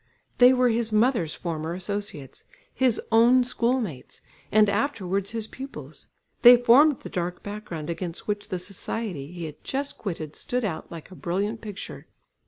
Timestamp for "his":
0.69-0.91, 2.73-2.99, 5.29-5.45